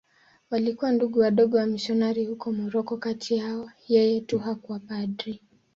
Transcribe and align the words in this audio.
Walikuwa 0.51 0.91
Ndugu 0.91 1.19
Wadogo 1.19 1.57
wamisionari 1.57 2.25
huko 2.25 2.51
Moroko.Kati 2.51 3.37
yao 3.37 3.71
yeye 3.87 4.21
tu 4.21 4.39
hakuwa 4.39 4.79
padri. 4.79 5.41